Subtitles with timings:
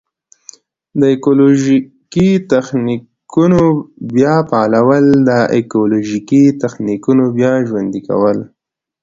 [0.99, 3.61] د ایکولوژیکي تخنیکونو
[4.15, 8.37] بیا فعالول: د ایکولوژیکي تخنیکونو بیا ژوندي کول.